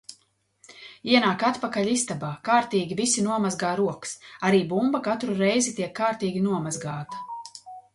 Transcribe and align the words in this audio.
Ienāk 1.17 1.45
atpakaļ 1.49 1.91
istabā, 1.91 2.31
kārtīgi 2.49 2.99
visi 3.03 3.27
nomazgā 3.29 3.77
rokas. 3.83 4.17
Arī 4.51 4.67
bumba 4.75 5.07
katru 5.11 5.41
reizi 5.47 5.79
tiek 5.83 5.99
kārtīgi 6.05 6.47
nomazgāta. 6.53 7.27